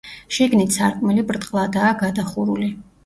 შიგნით 0.35 0.73
სარკმელი 0.77 1.25
ბრტყლადაა 1.33 1.93
გადახურული. 2.03 2.73